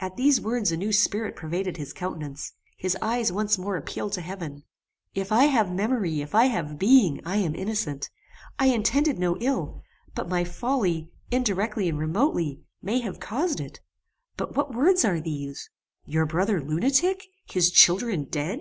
At 0.00 0.18
these 0.18 0.38
words 0.38 0.70
a 0.70 0.76
new 0.76 0.92
spirit 0.92 1.34
pervaded 1.34 1.78
his 1.78 1.94
countenance. 1.94 2.52
His 2.76 2.94
eyes 3.00 3.32
once 3.32 3.56
more 3.56 3.78
appealed 3.78 4.12
to 4.12 4.20
heaven. 4.20 4.64
"If 5.14 5.32
I 5.32 5.44
have 5.44 5.72
memory, 5.72 6.20
if 6.20 6.34
I 6.34 6.44
have 6.48 6.78
being, 6.78 7.22
I 7.24 7.36
am 7.36 7.54
innocent. 7.54 8.10
I 8.58 8.66
intended 8.66 9.18
no 9.18 9.38
ill; 9.38 9.82
but 10.14 10.28
my 10.28 10.44
folly, 10.44 11.10
indirectly 11.30 11.88
and 11.88 11.98
remotely, 11.98 12.60
may 12.82 13.00
have 13.00 13.18
caused 13.18 13.60
it; 13.60 13.80
but 14.36 14.54
what 14.54 14.74
words 14.74 15.06
are 15.06 15.20
these! 15.22 15.70
Your 16.04 16.26
brother 16.26 16.60
lunatic! 16.60 17.26
His 17.46 17.70
children 17.70 18.24
dead!" 18.24 18.60